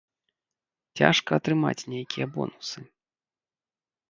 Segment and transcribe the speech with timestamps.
[1.01, 2.79] Цяжка атрымаць нейкія бонусы.